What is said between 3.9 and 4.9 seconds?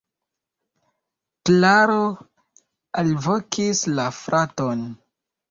la fraton.